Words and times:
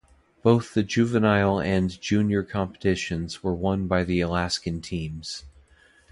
Both 0.41 0.73
the 0.73 0.81
juvenile 0.81 1.59
and 1.59 2.01
junior 2.01 2.41
competitions 2.41 3.43
were 3.43 3.53
won 3.53 3.85
by 3.85 4.03
the 4.03 4.19
Alaskan 4.21 4.81
teams. 4.81 5.45